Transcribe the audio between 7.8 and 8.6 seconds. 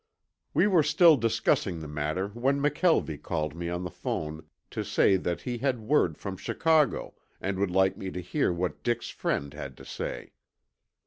me to hear